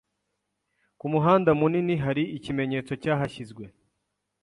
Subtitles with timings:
[0.99, 3.63] ku muhanda munini hari ikimenyetso cyahashyizwe